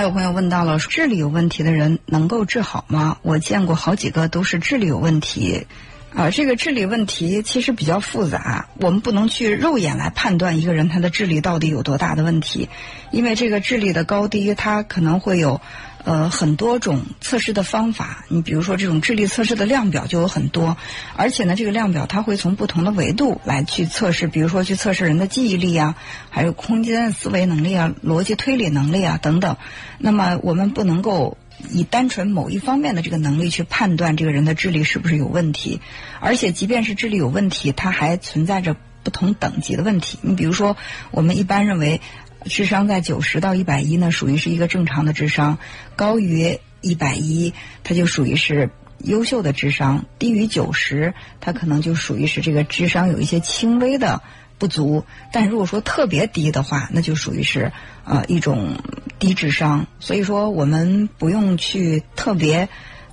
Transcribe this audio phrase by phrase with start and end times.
[0.00, 3.18] 还有朋友问到了，智力有问题的人能够治好吗？
[3.20, 5.66] 我见过好几个都是智力有问题。
[6.12, 12.68] 啊，这个智力问题其实比较复杂，我们不能去肉眼来判断一个人他的智力到底有多大的问题，
[13.12, 15.60] 因为这个智力的高低，它可能会有
[16.04, 18.24] 呃很多种测试的方法。
[18.28, 20.76] 你比如说，这种智力测试的量表就有很多，
[21.14, 25.94] 而且呢，这个量表它会从不同的维度来去测试，比如说去测试人的记忆力啊，
[26.28, 29.56] 还有空间思维能力啊、逻辑推理能力啊等等。
[29.98, 31.38] 那么我们不能够。
[31.70, 35.80] 以单纯某一方面的这个能力去判断这个人的智力是不是有问题，
[36.20, 40.18] 而且即便是智力有问题，它还存在着不同等级的问题。
[40.22, 40.76] 你比如说，
[41.10, 42.00] 我们一般认为，
[42.44, 45.58] 智商在九十到一百一呢，属于是一个正常的智商；
[45.96, 47.52] 高于一百一，
[47.84, 54.22] 它就属于是优秀的智商；低于九十，它可能就属于是这个智商有一些轻微的。
[54.58, 57.72] 不足，但如果说特别低的话，那就属于是
[58.04, 58.76] 呃一种
[59.20, 59.86] 低智商。
[60.00, 62.68] 所以说，我们不用去特别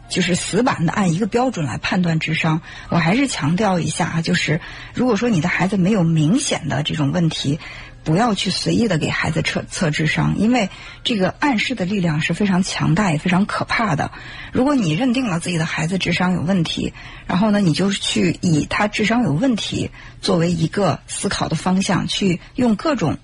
[0.10, 2.62] 就是死板的按一个标准来判断智商。
[2.90, 4.60] 我还是强调一下啊，就是
[4.96, 7.60] 如果说你的孩子没有明显的这种问题。
[8.04, 10.70] 不要去随意的给孩子测测智商，因为
[11.04, 14.12] 这个暗示的力量是非常强大也非常可怕的。
[14.54, 16.94] 如果你认定了自己的孩子智商有问题，
[17.26, 19.92] 然后呢，你就去以他智商有问题
[20.22, 23.18] 作为一个思考的方向，去用各种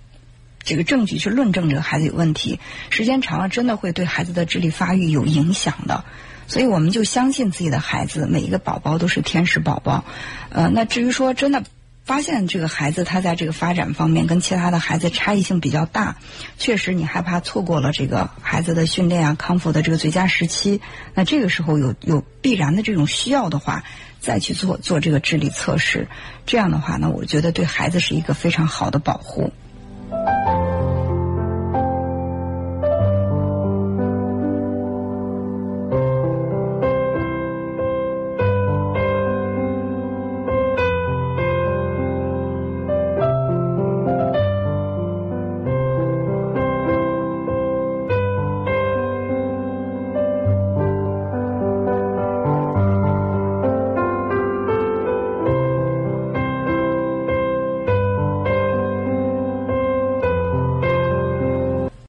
[0.63, 6.03] 这个证据去论证这个孩子有问题，时间长了真的会对孩子的智力发育有影响的。
[6.47, 10.03] 所以我们就相信自己的孩子，每一个宝宝都是天使宝宝。
[10.49, 11.63] 呃，那至于说真的。
[12.05, 16.17] 发现这个孩子他在这个发展方面跟其他的孩子差异性比较大，
[16.57, 20.81] 确实你害怕错过了这个孩子的训练啊康复的这个最佳时期，
[21.13, 23.85] 那这个时候有有必然的这种需要的话，
[24.19, 26.09] 再去做做这个智力测试，
[26.45, 29.53] 这样的话呢，我觉得对孩子是一个非常好的保护。